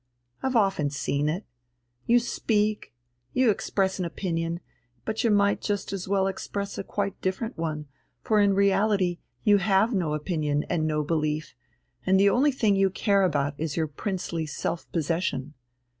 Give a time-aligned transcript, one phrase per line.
[0.41, 1.45] I've often seen it
[2.07, 2.91] you speak,
[3.33, 4.59] you express an opinion,
[5.05, 7.85] but you might just as well express a quite different one,
[8.23, 11.53] for in reality you have no opinion and no belief,
[12.03, 15.53] and the only thing you care about is your princely self possession.